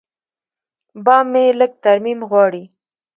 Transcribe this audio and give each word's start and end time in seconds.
بام 1.05 1.25
مې 1.31 1.43
لږ 1.59 1.71
ترمیم 1.83 2.19
غواړي. 2.29 2.63